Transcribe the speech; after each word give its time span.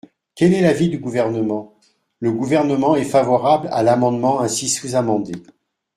Quel 0.33 0.55
est 0.55 0.61
l’avis 0.61 0.89
du 0.89 0.97
Gouvernement? 0.97 1.75
Le 2.21 2.31
Gouvernement 2.31 2.95
est 2.95 3.03
favorable 3.03 3.69
à 3.71 3.83
l’amendement 3.83 4.39
ainsi 4.39 4.67
sous-amendé. 4.67 5.33